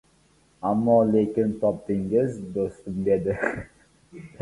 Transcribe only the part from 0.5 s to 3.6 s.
—Ammo-lekin topdingiz, do‘stim,— dedi.